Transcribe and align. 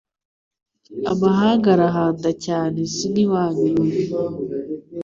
amahanga 1.11 1.67
arahanda 1.75 2.29
cyane 2.45 2.79
sinkiwanyu. 2.95 3.73